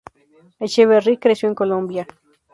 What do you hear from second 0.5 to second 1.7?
Echeverri creció en